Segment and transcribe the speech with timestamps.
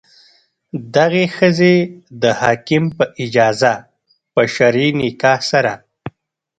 [0.95, 1.75] دغې ښځې
[2.21, 3.73] د حاکم په اجازه
[4.33, 5.73] په شرعي نکاح سره.